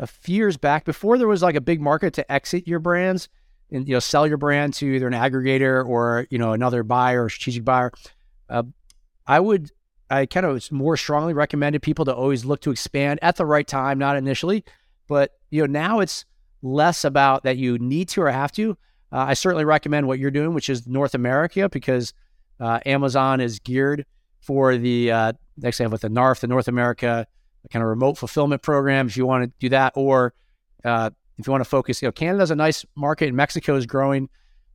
a 0.00 0.06
few 0.06 0.36
years 0.36 0.56
back, 0.56 0.84
before 0.84 1.16
there 1.16 1.28
was 1.28 1.42
like 1.42 1.54
a 1.54 1.60
big 1.60 1.80
market 1.80 2.12
to 2.14 2.32
exit 2.32 2.66
your 2.66 2.80
brands 2.80 3.28
and 3.70 3.86
you 3.88 3.94
know 3.94 4.00
sell 4.00 4.26
your 4.26 4.36
brand 4.36 4.74
to 4.74 4.86
either 4.86 5.06
an 5.06 5.14
aggregator 5.14 5.86
or 5.86 6.26
you 6.28 6.38
know 6.38 6.52
another 6.52 6.82
buyer 6.82 7.24
or 7.24 7.28
strategic 7.28 7.64
buyer, 7.64 7.92
uh, 8.50 8.64
I 9.26 9.38
would 9.38 9.70
I 10.10 10.26
kind 10.26 10.44
of 10.44 10.70
more 10.72 10.96
strongly 10.96 11.32
recommended 11.32 11.82
people 11.82 12.04
to 12.06 12.14
always 12.14 12.44
look 12.44 12.60
to 12.62 12.70
expand 12.70 13.20
at 13.22 13.36
the 13.36 13.46
right 13.46 13.66
time, 13.66 13.98
not 13.98 14.16
initially, 14.16 14.64
but 15.06 15.32
you 15.50 15.62
know 15.62 15.66
now 15.66 16.00
it's 16.00 16.24
less 16.62 17.04
about 17.04 17.44
that 17.44 17.56
you 17.56 17.78
need 17.78 18.08
to 18.10 18.22
or 18.22 18.30
have 18.30 18.52
to. 18.52 18.76
Uh, 19.12 19.26
I 19.28 19.34
certainly 19.34 19.64
recommend 19.64 20.06
what 20.06 20.18
you're 20.18 20.30
doing, 20.30 20.54
which 20.54 20.70
is 20.70 20.86
North 20.86 21.14
America, 21.14 21.68
because 21.68 22.14
uh, 22.60 22.80
Amazon 22.86 23.40
is 23.40 23.58
geared 23.58 24.06
for 24.40 24.76
the 24.76 25.12
uh, 25.12 25.32
next 25.58 25.80
I 25.80 25.84
have 25.84 25.92
with 25.92 26.00
the 26.00 26.08
NARF, 26.08 26.40
the 26.40 26.46
North 26.46 26.68
America 26.68 27.26
kind 27.70 27.82
of 27.82 27.88
remote 27.88 28.18
fulfillment 28.18 28.62
program. 28.62 29.06
If 29.06 29.16
you 29.16 29.26
want 29.26 29.44
to 29.44 29.52
do 29.60 29.68
that, 29.68 29.92
or 29.96 30.34
uh, 30.84 31.10
if 31.38 31.46
you 31.46 31.50
want 31.50 31.62
to 31.62 31.68
focus, 31.68 32.02
you 32.02 32.08
know, 32.08 32.12
Canada's 32.12 32.50
a 32.50 32.56
nice 32.56 32.84
market, 32.96 33.28
and 33.28 33.36
Mexico 33.36 33.76
is 33.76 33.86
growing 33.86 34.28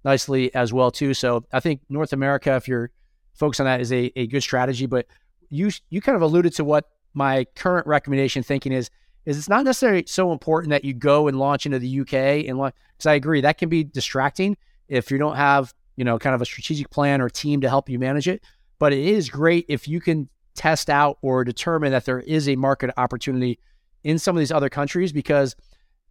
nicely 0.06 0.54
as 0.56 0.72
well 0.72 0.92
too. 0.92 1.14
So 1.14 1.44
I 1.52 1.60
think 1.60 1.82
North 1.90 2.14
America, 2.14 2.56
if 2.56 2.68
you're 2.68 2.92
focused 3.34 3.60
on 3.60 3.66
that, 3.66 3.82
is 3.82 3.92
a, 3.92 4.12
a 4.16 4.28
good 4.28 4.42
strategy. 4.42 4.86
But 4.86 5.08
you 5.50 5.72
you 5.90 6.02
kind 6.02 6.16
of 6.16 6.22
alluded 6.22 6.54
to 6.56 6.64
what 6.64 6.86
my 7.14 7.46
current 7.56 7.88
recommendation 7.88 8.44
thinking 8.44 8.72
is 8.72 8.90
is 9.28 9.38
it's 9.38 9.50
not 9.50 9.66
necessarily 9.66 10.06
so 10.08 10.32
important 10.32 10.72
that 10.72 10.86
you 10.86 10.94
go 10.94 11.28
and 11.28 11.38
launch 11.38 11.66
into 11.66 11.78
the 11.80 12.00
UK 12.00 12.14
and 12.48 12.58
because 12.58 13.06
I 13.06 13.14
agree 13.14 13.42
that 13.42 13.58
can 13.58 13.68
be 13.68 13.84
distracting 13.84 14.56
if 14.88 15.12
you 15.12 15.18
don't 15.18 15.36
have 15.36 15.74
you 15.98 16.06
know 16.06 16.18
kind 16.18 16.34
of 16.34 16.42
a 16.42 16.46
strategic 16.46 16.90
plan 16.90 17.20
or 17.20 17.30
team 17.30 17.62
to 17.62 17.70
help 17.70 17.90
you 17.90 18.00
manage 18.00 18.28
it. 18.28 18.42
But 18.80 18.94
it 18.94 19.00
is 19.00 19.30
great 19.30 19.66
if 19.68 19.88
you 19.88 20.00
can 20.00 20.30
test 20.56 20.90
out 20.90 21.18
or 21.22 21.44
determine 21.44 21.92
that 21.92 22.06
there 22.06 22.22
is 22.22 22.48
a 22.48 22.56
market 22.56 22.90
opportunity 22.96 23.60
in 24.04 24.18
some 24.18 24.36
of 24.36 24.40
these 24.40 24.52
other 24.52 24.70
countries 24.70 25.12
because 25.12 25.56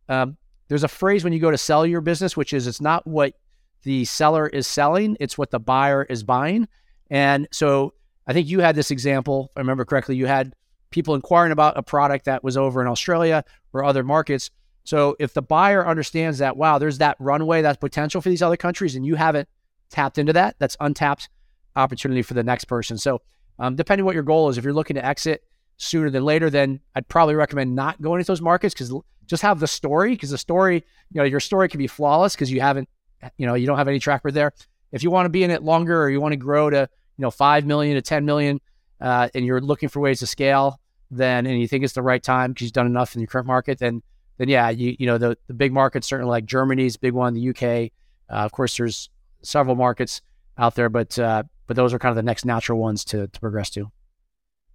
um, 0.09 0.37
there's 0.69 0.85
a 0.85 0.89
phrase 0.89 1.25
when 1.25 1.33
you 1.33 1.41
go 1.41 1.51
to 1.51 1.59
sell 1.59 1.87
your 1.87 2.01
business, 2.01 2.37
which 2.37 2.53
is 2.53 2.67
it's 2.67 2.81
not 2.81 3.07
what 3.07 3.35
the 3.83 4.05
seller 4.05 4.47
is 4.47 4.67
selling, 4.67 5.17
it's 5.21 5.39
what 5.39 5.51
the 5.51 5.61
buyer 5.61 6.05
is 6.05 6.23
buying. 6.23 6.69
And 7.09 7.49
so 7.51 7.95
I 8.27 8.33
think 8.33 8.49
you 8.49 8.61
had 8.61 8.75
this 8.75 8.91
example, 8.91 9.49
if 9.51 9.59
I 9.59 9.61
remember 9.61 9.85
correctly, 9.85 10.17
you 10.17 10.27
had 10.27 10.55
people 10.91 11.15
inquiring 11.15 11.53
about 11.53 11.77
a 11.77 11.83
product 11.83 12.25
that 12.27 12.45
was 12.45 12.57
over 12.57 12.81
in 12.81 12.87
Australia 12.89 13.45
or 13.73 13.85
other 13.85 14.03
markets. 14.03 14.51
So 14.85 15.17
if 15.19 15.35
the 15.35 15.43
buyer 15.43 15.87
understands 15.87 16.39
that, 16.39 16.57
wow, 16.57 16.79
there's 16.79 16.99
that 16.99 17.17
runway, 17.19 17.63
that 17.63 17.81
potential 17.81 18.21
for 18.21 18.29
these 18.29 18.43
other 18.43 18.57
countries, 18.57 18.95
and 18.95 19.05
you 19.05 19.17
haven't 19.17 19.49
tapped 19.91 20.19
into 20.19 20.33
that, 20.35 20.57
that's 20.59 20.77
untapped 20.81 21.29
opportunity 21.75 22.23
for 22.23 22.35
the 22.35 22.45
next 22.45 22.65
person. 22.65 22.97
So 22.97 23.21
um, 23.59 23.77
depending 23.77 24.05
what 24.05 24.15
your 24.15 24.23
goal 24.23 24.49
is, 24.49 24.59
if 24.59 24.65
you're 24.65 24.73
looking 24.73 24.97
to 24.97 25.05
exit 25.05 25.43
sooner 25.77 26.11
than 26.11 26.25
later, 26.25 26.51
then 26.51 26.81
I'd 26.95 27.09
probably 27.09 27.35
recommend 27.35 27.75
not 27.75 28.01
going 28.01 28.21
into 28.21 28.31
those 28.31 28.41
markets 28.41 28.75
because 28.75 28.93
just 29.27 29.43
have 29.43 29.61
the 29.61 29.67
story 29.67 30.11
because 30.11 30.31
the 30.31 30.39
story, 30.39 30.85
you 31.11 31.19
know, 31.19 31.25
your 31.25 31.41
story 31.41 31.69
can 31.69 31.79
be 31.79 31.87
flawless 31.87 32.35
because 32.35 32.51
you 32.51 32.61
haven't, 32.61 32.89
you 33.37 33.47
know, 33.47 33.55
you 33.55 33.67
don't 33.67 33.79
have 33.79 33.89
any 33.89 33.99
track 33.99 34.25
record 34.25 34.35
there. 34.35 34.53
If 34.93 35.03
you 35.03 35.11
want 35.11 35.27
to 35.27 35.31
be 35.31 35.43
in 35.43 35.51
it 35.51 35.63
longer 35.63 36.01
or 36.01 36.11
you 36.11 36.21
want 36.21 36.33
to 36.33 36.37
grow 36.37 36.71
to, 36.71 36.89
you 37.17 37.23
know, 37.23 37.31
5 37.31 37.67
million 37.67 37.97
to 37.97 38.03
10 38.03 38.25
million, 38.25 38.61
uh, 39.01 39.29
and 39.35 39.45
you're 39.45 39.61
looking 39.61 39.89
for 39.89 40.01
ways 40.01 40.21
to 40.21 40.27
scale, 40.27 40.81
then 41.11 41.47
and 41.47 41.61
you 41.61 41.69
think 41.69 41.85
it's 41.85 41.95
the 41.95 42.03
right 42.03 42.23
time 42.23 42.53
because 42.53 42.65
you've 42.67 42.73
done 42.73 42.87
enough 42.87 43.15
in 43.15 43.21
your 43.21 43.29
current 43.29 43.47
market, 43.47 43.79
then 43.79 44.03
then 44.39 44.49
yeah, 44.49 44.71
you 44.71 44.97
you 44.99 45.07
know 45.07 45.19
the 45.19 45.37
the 45.47 45.55
big 45.55 45.73
markets 45.73 46.07
certainly 46.07 46.31
like 46.31 46.47
Germany's 46.47 46.97
big 46.97 47.13
one, 47.13 47.35
the 47.35 47.51
UK. 47.51 47.93
Uh, 48.29 48.45
of 48.45 48.53
course, 48.53 48.77
there's 48.77 49.09
several 49.43 49.77
markets 49.77 50.21
out 50.59 50.75
there, 50.75 50.89
but 50.89 51.19
uh, 51.19 51.43
but 51.67 51.77
those 51.77 51.95
are 51.95 51.99
kind 51.99 52.11
of 52.11 52.17
the 52.17 52.23
next 52.23 52.45
natural 52.45 52.79
ones 52.79 53.05
to 53.07 53.29
to 53.29 53.41
progress 53.41 53.71
to. 53.71 53.91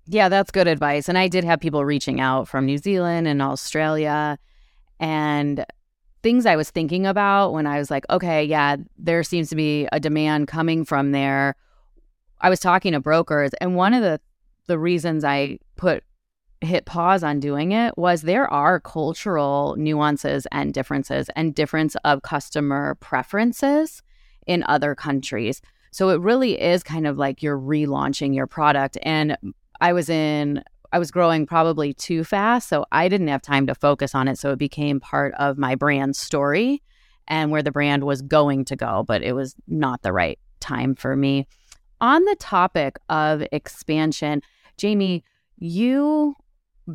Yeah, 0.07 0.29
that's 0.29 0.51
good 0.51 0.67
advice. 0.67 1.07
And 1.07 1.17
I 1.17 1.27
did 1.27 1.43
have 1.43 1.59
people 1.59 1.85
reaching 1.85 2.19
out 2.19 2.47
from 2.47 2.65
New 2.65 2.77
Zealand 2.77 3.27
and 3.27 3.41
Australia, 3.41 4.37
and 4.99 5.65
things 6.23 6.45
I 6.45 6.55
was 6.55 6.69
thinking 6.69 7.05
about 7.05 7.51
when 7.51 7.67
I 7.67 7.77
was 7.77 7.91
like, 7.91 8.05
okay, 8.09 8.43
yeah, 8.43 8.77
there 8.97 9.23
seems 9.23 9.49
to 9.49 9.55
be 9.55 9.87
a 9.91 9.99
demand 9.99 10.47
coming 10.47 10.85
from 10.85 11.11
there. 11.11 11.55
I 12.41 12.49
was 12.49 12.59
talking 12.59 12.93
to 12.93 12.99
brokers, 12.99 13.51
and 13.61 13.75
one 13.75 13.93
of 13.93 14.01
the 14.01 14.19
the 14.67 14.79
reasons 14.79 15.23
I 15.23 15.59
put 15.75 16.03
hit 16.61 16.85
pause 16.85 17.23
on 17.23 17.39
doing 17.39 17.71
it 17.71 17.97
was 17.97 18.21
there 18.21 18.47
are 18.47 18.79
cultural 18.79 19.75
nuances 19.77 20.47
and 20.51 20.73
differences 20.73 21.29
and 21.35 21.55
difference 21.55 21.95
of 22.05 22.21
customer 22.21 22.95
preferences 22.99 24.03
in 24.45 24.63
other 24.67 24.93
countries. 24.95 25.61
So 25.91 26.09
it 26.09 26.21
really 26.21 26.61
is 26.61 26.83
kind 26.83 27.07
of 27.07 27.17
like 27.17 27.43
you're 27.43 27.59
relaunching 27.59 28.35
your 28.35 28.47
product. 28.47 28.97
And 29.01 29.35
I 29.81 29.91
was 29.93 30.09
in, 30.09 30.63
I 30.93 30.99
was 30.99 31.11
growing 31.11 31.45
probably 31.45 31.93
too 31.93 32.23
fast. 32.23 32.69
So 32.69 32.85
I 32.91 33.09
didn't 33.09 33.27
have 33.27 33.41
time 33.41 33.67
to 33.67 33.75
focus 33.75 34.13
on 34.13 34.27
it. 34.27 34.37
So 34.37 34.51
it 34.51 34.59
became 34.59 34.99
part 34.99 35.33
of 35.39 35.57
my 35.57 35.75
brand 35.75 36.15
story 36.15 36.81
and 37.27 37.51
where 37.51 37.63
the 37.63 37.71
brand 37.71 38.03
was 38.03 38.21
going 38.21 38.65
to 38.65 38.75
go, 38.75 39.03
but 39.05 39.23
it 39.23 39.33
was 39.33 39.55
not 39.67 40.03
the 40.03 40.13
right 40.13 40.39
time 40.59 40.95
for 40.95 41.15
me. 41.15 41.47
On 42.01 42.25
the 42.25 42.35
topic 42.39 42.97
of 43.09 43.43
expansion, 43.51 44.41
Jamie, 44.75 45.23
you 45.57 46.35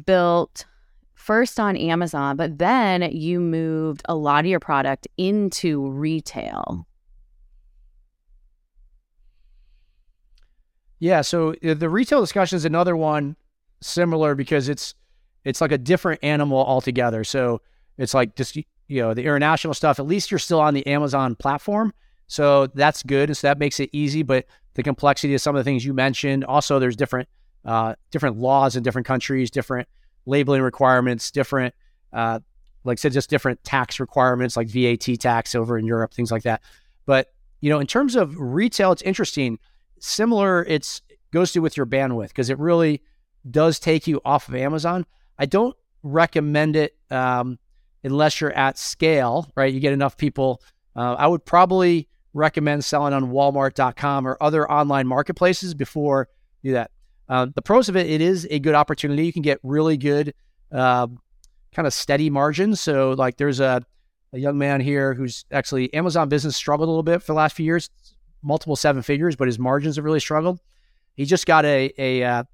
built 0.05 0.67
first 1.15 1.61
on 1.61 1.77
Amazon, 1.77 2.37
but 2.37 2.59
then 2.59 3.03
you 3.13 3.39
moved 3.41 4.03
a 4.09 4.17
lot 4.17 4.45
of 4.45 4.51
your 4.51 4.61
product 4.61 5.07
into 5.17 5.89
retail. 5.89 6.87
Yeah, 10.99 11.21
so 11.21 11.55
uh, 11.65 11.75
the 11.75 11.89
retail 11.89 12.21
discussion 12.21 12.57
is 12.57 12.65
another 12.65 12.97
one 12.97 13.37
similar 13.81 14.35
because 14.35 14.69
it's 14.69 14.95
it's 15.45 15.61
like 15.61 15.71
a 15.71 15.79
different 15.79 16.25
animal 16.25 16.59
altogether. 16.59 17.23
So 17.23 17.61
it's 17.99 18.15
like 18.15 18.35
just 18.35 18.57
you 18.57 18.65
know 18.89 19.15
the 19.15 19.23
international 19.23 19.75
stuff. 19.75 20.01
At 20.01 20.07
least 20.07 20.31
you're 20.31 20.39
still 20.39 20.61
on 20.61 20.75
the 20.75 20.87
Amazon 20.87 21.37
platform, 21.37 21.93
so 22.27 22.67
that's 22.69 23.03
good. 23.03 23.29
And 23.29 23.37
so 23.37 23.47
that 23.47 23.59
makes 23.59 23.79
it 23.79 23.91
easy. 23.93 24.23
But 24.23 24.47
the 24.77 24.83
complexity 24.83 25.35
of 25.35 25.41
some 25.41 25.57
of 25.57 25.61
the 25.61 25.65
things 25.69 25.85
you 25.85 25.93
mentioned. 25.93 26.45
Also, 26.45 26.79
there's 26.79 26.97
different 26.97 27.29
uh, 27.65 27.97
different 28.13 28.37
laws 28.37 28.77
in 28.77 28.83
different 28.83 29.07
countries, 29.07 29.51
different 29.51 29.89
labeling 30.27 30.63
requirements, 30.63 31.31
different 31.31 31.75
uh, 32.13 32.39
like 32.85 32.99
I 32.99 33.01
said, 33.01 33.13
just 33.13 33.29
different 33.29 33.65
tax 33.65 33.99
requirements 33.99 34.57
like 34.57 34.69
VAT 34.69 35.19
tax 35.19 35.55
over 35.55 35.77
in 35.77 35.87
Europe, 35.87 36.15
things 36.15 36.31
like 36.31 36.45
that. 36.45 36.63
But 37.05 37.33
you 37.61 37.71
know, 37.71 37.81
in 37.81 37.87
terms 37.87 38.15
of 38.15 38.39
retail, 38.39 38.93
it's 38.93 39.03
interesting 39.03 39.59
similar 39.99 40.63
it's 40.65 41.03
goes 41.33 41.53
to 41.53 41.61
with 41.61 41.77
your 41.77 41.87
bandwidth 41.87 42.29
because 42.29 42.51
it 42.51 42.59
really 42.59 43.03
does 43.51 43.79
take 43.79 44.07
you 44.07 44.21
off 44.25 44.49
of 44.49 44.55
Amazon. 44.55 45.07
I 45.39 45.47
don't 45.47 45.77
recommend 46.03 46.77
it 46.77 46.97
um, 47.11 47.59
unless 48.05 48.41
you're 48.41 48.53
at 48.53 48.79
scale, 48.79 49.51
right? 49.57 49.73
You 49.73 49.81
get 49.81 49.93
enough 49.93 50.17
people. 50.17 50.63
Uh, 50.95 51.15
I 51.15 51.27
would 51.27 51.45
probably 51.45 52.09
recommend 52.37 52.85
selling 52.85 53.15
on 53.15 53.31
Walmart.com 53.31 54.27
or 54.27 54.37
other 54.41 54.71
online 54.71 55.07
marketplaces 55.07 55.75
before 55.75 56.29
you 56.63 56.71
do 56.71 56.75
that. 56.75 56.91
Uh, 57.29 57.47
the 57.55 57.63
pros 57.63 57.89
of 57.89 57.97
it, 57.97 58.09
it 58.09 58.21
is 58.21 58.47
a 58.51 58.59
good 58.59 58.75
opportunity. 58.75 59.25
You 59.25 59.33
can 59.33 59.43
get 59.43 59.59
really 59.63 59.97
good, 59.97 60.35
uh, 60.71 61.09
kind 61.73 61.87
of 61.87 61.95
steady 61.95 62.31
margins. 62.31 62.81
So, 62.81 63.13
like, 63.13 63.37
there's 63.37 63.59
a, 63.59 63.83
a 64.33 64.39
young 64.39 64.59
man 64.59 64.81
here 64.81 65.15
who's 65.15 65.45
actually 65.51 65.93
Amazon 65.93 66.29
business 66.29 66.55
struggled 66.55 66.89
a 66.89 66.91
little 66.91 67.03
bit 67.03 67.23
for 67.23 67.33
the 67.33 67.37
last 67.37 67.57
few 67.57 67.65
years 67.65 67.91
multiple 68.43 68.77
seven 68.77 69.03
figures, 69.03 69.35
but 69.35 69.49
his 69.49 69.59
margins 69.59 69.97
have 69.97 70.05
really 70.05 70.21
struggled. 70.21 70.61
He 71.17 71.25
just 71.25 71.47
got 71.47 71.65
a, 71.65 71.93
a, 71.99 72.23
uh, 72.23 72.45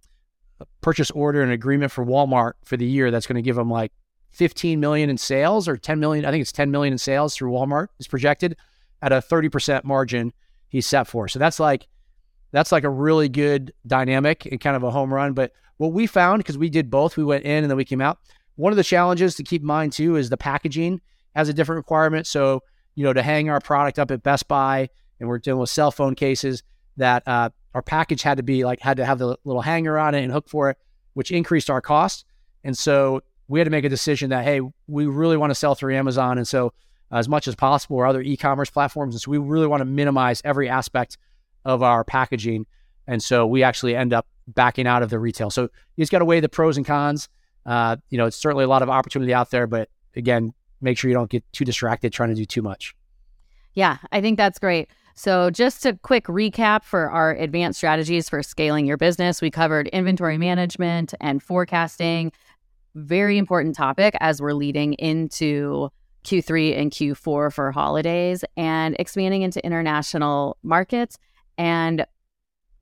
purchase 0.81 1.11
order 1.11 1.43
and 1.43 1.53
agreement 1.53 1.93
for 1.93 2.07
Walmart 2.07 2.53
for 2.65 2.77
the 2.77 2.87
year 2.87 3.11
that's 3.11 3.27
going 3.27 3.37
to 3.37 3.43
give 3.43 3.59
him 3.59 3.69
like 3.69 3.93
15 4.31 4.81
million 4.81 5.11
in 5.11 5.19
sales 5.19 5.69
or 5.69 5.77
10 5.77 6.01
million. 6.01 6.25
I 6.25 6.31
think 6.31 6.41
it's 6.41 6.53
10 6.53 6.71
million 6.71 6.93
in 6.93 6.99
sales 6.99 7.35
through 7.35 7.51
Walmart 7.51 7.89
is 7.99 8.07
projected 8.07 8.57
at 9.02 9.12
a 9.12 9.16
30% 9.16 9.85
margin 9.85 10.32
he's 10.68 10.87
set 10.87 11.06
for. 11.06 11.28
So 11.28 11.38
that's 11.38 11.61
like 11.61 11.88
that's 12.52 12.73
like 12.73 12.85
a 12.85 12.90
really 12.90 13.28
good 13.28 13.73
dynamic 13.87 14.47
and 14.47 14.61
kind 14.61 14.76
of 14.76 14.82
a 14.82 14.90
home 14.90 15.12
run. 15.12 15.32
But 15.32 15.52
what 15.78 15.92
we 15.92 16.06
found, 16.06 16.38
because 16.40 16.56
we 16.56 16.71
did 16.71 16.90
both, 16.90 17.16
we 17.16 17.25
went 17.25 17.44
in 17.44 17.64
and 17.64 17.71
then 17.71 17.76
we 17.76 17.85
came 17.85 18.00
out. 18.00 18.18
One 18.56 18.73
of 18.73 18.76
the 18.76 18.85
challenges 18.85 19.35
to 19.37 19.42
keep 19.42 19.62
in 19.62 19.66
mind 19.66 19.92
too 19.92 20.16
is 20.16 20.30
the 20.30 20.37
packaging 20.37 21.00
has 21.35 21.49
a 21.49 21.54
different 21.54 21.78
requirement. 21.78 22.26
So, 22.26 22.62
you 22.94 23.04
know, 23.04 23.12
to 23.12 23.23
hang 23.23 23.49
our 23.49 23.61
product 23.61 23.99
up 23.99 24.11
at 24.11 24.23
Best 24.23 24.49
Buy, 24.49 24.88
and 25.18 25.28
we're 25.28 25.38
dealing 25.38 25.61
with 25.61 25.71
cell 25.71 25.90
phone 25.90 26.14
cases 26.14 26.62
that 26.99 27.26
uh, 27.26 27.50
our 27.75 27.82
package 27.82 28.23
had 28.23 28.37
to 28.37 28.42
be 28.42 28.64
like 28.64 28.80
had 28.80 28.99
to 28.99 29.04
have 29.04 29.18
the 29.18 29.37
little 29.44 29.62
hanger 29.62 29.99
on 29.99 30.14
it 30.14 30.23
and 30.23 30.32
hook 30.32 30.49
for 30.49 30.68
it, 30.71 30.76
which 31.14 31.30
increased 31.30 31.71
our 31.71 31.80
cost. 31.80 32.26
And 32.64 32.76
so 32.76 33.23
we 33.49 33.59
had 33.59 33.64
to 33.64 33.71
make 33.71 33.85
a 33.85 33.88
decision 33.88 34.30
that 34.30 34.44
hey, 34.44 34.61
we 34.87 35.06
really 35.06 35.38
want 35.38 35.50
to 35.50 35.54
sell 35.54 35.75
through 35.75 35.97
Amazon, 35.97 36.37
and 36.37 36.47
so 36.47 36.75
as 37.12 37.28
much 37.28 37.47
as 37.47 37.54
possible 37.54 37.97
or 37.97 38.07
other 38.07 38.23
e-commerce 38.23 38.71
platforms, 38.71 39.14
and 39.14 39.21
so 39.21 39.31
we 39.31 39.38
really 39.38 39.66
want 39.66 39.81
to 39.81 39.85
minimize 39.85 40.42
every 40.45 40.69
aspect 40.69 41.19
of 41.64 41.83
our 41.83 42.04
packaging. 42.04 42.66
And 43.07 43.23
so 43.23 43.47
we 43.47 43.62
actually 43.62 43.95
end 43.95 44.12
up 44.12 44.26
backing 44.49 44.87
out 44.87 45.02
of 45.02 45.11
the 45.11 45.19
retail. 45.19 45.50
So 45.50 45.62
you 45.62 46.02
just 46.02 46.12
got 46.12 46.21
to 46.21 46.25
weigh 46.25 46.40
the 46.40 46.49
pros 46.49 46.76
and 46.76 46.87
cons. 46.87 47.28
Uh, 47.66 47.97
you 48.11 48.19
know, 48.19 48.26
it's 48.26 48.37
certainly 48.37 48.64
a 48.64 48.69
lot 48.69 48.83
of 48.83 48.88
opportunity 48.88 49.33
out 49.33 49.50
there, 49.50 49.66
but 49.66 49.88
again, 50.16 50.52
make 50.81 50.99
sure 50.99 51.09
you 51.09 51.14
don't 51.14 51.31
get 51.31 51.45
too 51.52 51.64
distracted 51.64 52.12
trying 52.12 52.31
to 52.31 52.35
do 52.35 52.45
too 52.45 52.62
much. 52.62 52.95
Yeah, 53.75 53.99
I 54.11 54.21
think 54.21 54.37
that's 54.37 54.59
great. 54.59 54.88
So, 55.14 55.50
just 55.50 55.85
a 55.85 55.95
quick 55.99 56.25
recap 56.25 56.85
for 56.85 57.11
our 57.11 57.35
advanced 57.35 57.78
strategies 57.78 58.28
for 58.28 58.42
scaling 58.42 58.87
your 58.87 58.97
business. 58.97 59.42
We 59.42 59.50
covered 59.50 59.88
inventory 59.88 60.38
management 60.38 61.14
and 61.21 61.42
forecasting. 61.42 62.33
Very 62.95 63.38
important 63.38 63.75
topic 63.75 64.14
as 64.21 64.40
we're 64.40 64.54
leading 64.54 64.95
into 64.95 65.90
Q3 66.25 66.79
and 66.79 66.91
Q4 66.91 67.52
for 67.52 67.73
holidays 67.73 68.45
and 68.57 68.97
expanding 68.99 69.43
into 69.43 69.64
international 69.64 70.57
markets 70.62 71.19
and 71.59 72.07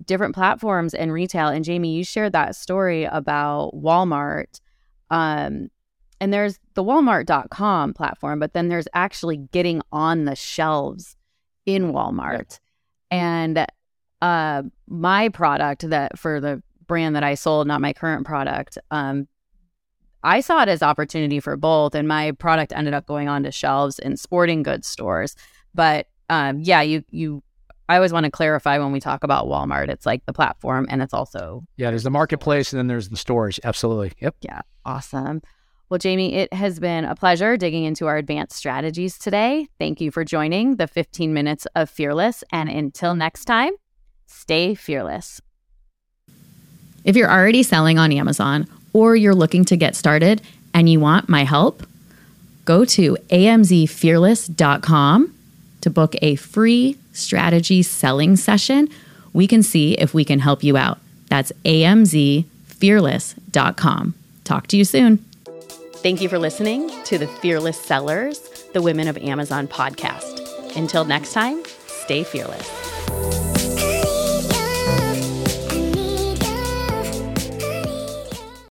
different 0.04 0.34
platforms 0.34 0.94
and 0.94 1.12
retail. 1.12 1.48
And 1.48 1.64
Jamie, 1.64 1.94
you 1.94 2.04
shared 2.04 2.32
that 2.32 2.56
story 2.56 3.04
about 3.04 3.74
Walmart. 3.74 4.60
Um, 5.10 5.68
and 6.20 6.32
there's 6.32 6.58
the 6.74 6.84
walmart.com 6.84 7.94
platform, 7.94 8.38
but 8.38 8.52
then 8.52 8.68
there's 8.68 8.88
actually 8.94 9.38
getting 9.38 9.82
on 9.90 10.26
the 10.26 10.36
shelves 10.36 11.16
in 11.66 11.92
Walmart. 11.92 12.58
And 13.10 13.66
uh, 14.20 14.62
my 14.86 15.28
product 15.30 15.88
that 15.88 16.18
for 16.18 16.40
the 16.40 16.62
brand 16.86 17.16
that 17.16 17.24
I 17.24 17.34
sold, 17.34 17.66
not 17.66 17.80
my 17.80 17.92
current 17.92 18.26
product, 18.26 18.76
um, 18.90 19.28
I 20.22 20.40
saw 20.40 20.62
it 20.62 20.68
as 20.68 20.82
opportunity 20.82 21.40
for 21.40 21.56
both, 21.56 21.94
and 21.94 22.06
my 22.06 22.32
product 22.32 22.72
ended 22.74 22.94
up 22.94 23.06
going 23.06 23.28
on 23.28 23.42
to 23.44 23.52
shelves 23.52 23.98
in 23.98 24.16
sporting 24.16 24.62
goods 24.62 24.86
stores. 24.86 25.34
But 25.74 26.08
um, 26.28 26.60
yeah, 26.60 26.82
you 26.82 27.04
you 27.10 27.42
I 27.88 27.96
always 27.96 28.12
want 28.12 28.24
to 28.24 28.30
clarify 28.30 28.78
when 28.78 28.92
we 28.92 29.00
talk 29.00 29.24
about 29.24 29.46
Walmart, 29.46 29.88
it's 29.88 30.06
like 30.06 30.24
the 30.26 30.32
platform 30.32 30.86
and 30.88 31.02
it's 31.02 31.12
also 31.12 31.64
yeah. 31.76 31.90
There's 31.90 32.04
the 32.04 32.10
marketplace 32.10 32.72
and 32.72 32.78
then 32.78 32.86
there's 32.86 33.08
the 33.08 33.16
stores. 33.16 33.58
Absolutely. 33.64 34.12
Yep. 34.20 34.36
Yeah. 34.42 34.60
Awesome. 34.84 35.42
Well, 35.88 35.98
Jamie, 35.98 36.34
it 36.34 36.52
has 36.52 36.78
been 36.78 37.04
a 37.04 37.16
pleasure 37.16 37.56
digging 37.56 37.82
into 37.82 38.06
our 38.06 38.16
advanced 38.16 38.56
strategies 38.56 39.18
today. 39.18 39.66
Thank 39.80 40.00
you 40.00 40.12
for 40.12 40.24
joining 40.24 40.76
the 40.76 40.86
15 40.86 41.34
minutes 41.34 41.66
of 41.74 41.90
Fearless. 41.90 42.44
And 42.52 42.68
until 42.68 43.16
next 43.16 43.46
time, 43.46 43.72
stay 44.26 44.76
fearless. 44.76 45.40
If 47.02 47.16
you're 47.16 47.30
already 47.30 47.64
selling 47.64 47.98
on 47.98 48.12
Amazon 48.12 48.68
or 48.92 49.16
you're 49.16 49.34
looking 49.34 49.64
to 49.66 49.76
get 49.76 49.94
started 49.96 50.42
and 50.72 50.88
you 50.88 51.00
want 51.00 51.28
my 51.28 51.42
help, 51.44 51.82
go 52.64 52.84
to 52.84 53.16
amzfearless.com 53.30 55.34
to 55.80 55.90
book 55.90 56.14
a 56.22 56.36
free 56.36 56.96
strategy 57.12 57.82
selling 57.82 58.36
session. 58.36 58.88
We 59.32 59.46
can 59.46 59.62
see 59.62 59.94
if 59.94 60.12
we 60.14 60.24
can 60.24 60.40
help 60.40 60.62
you 60.62 60.76
out. 60.76 60.98
That's 61.28 61.52
amzfearless.com. 61.64 64.14
Talk 64.44 64.66
to 64.68 64.76
you 64.76 64.84
soon. 64.84 65.24
Thank 66.02 66.22
you 66.22 66.28
for 66.28 66.38
listening 66.38 66.90
to 67.04 67.18
the 67.18 67.26
Fearless 67.26 67.80
Sellers, 67.80 68.38
the 68.72 68.82
Women 68.82 69.06
of 69.06 69.18
Amazon 69.18 69.68
podcast. 69.68 70.76
Until 70.76 71.04
next 71.04 71.32
time, 71.32 71.62
stay 71.86 72.24
fearless. 72.24 73.49